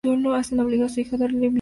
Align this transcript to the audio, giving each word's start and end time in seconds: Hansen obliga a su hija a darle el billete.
Hansen 0.33 0.59
obliga 0.59 0.87
a 0.87 0.89
su 0.89 1.01
hija 1.01 1.15
a 1.15 1.19
darle 1.19 1.35
el 1.35 1.35
billete. 1.41 1.49